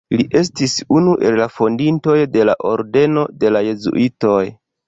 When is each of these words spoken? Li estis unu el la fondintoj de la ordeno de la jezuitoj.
Li 0.19 0.23
estis 0.39 0.71
unu 0.99 1.13
el 1.29 1.37
la 1.41 1.47
fondintoj 1.59 2.17
de 2.37 2.47
la 2.51 2.57
ordeno 2.73 3.29
de 3.45 3.53
la 3.55 3.63
jezuitoj. 3.69 4.45